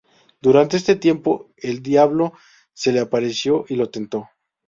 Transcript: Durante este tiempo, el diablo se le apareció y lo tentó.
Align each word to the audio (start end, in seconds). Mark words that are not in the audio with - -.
Durante 0.41 0.77
este 0.77 0.95
tiempo, 0.95 1.53
el 1.57 1.83
diablo 1.83 2.33
se 2.73 2.91
le 2.91 3.01
apareció 3.01 3.65
y 3.69 3.75
lo 3.75 3.91
tentó. 3.91 4.29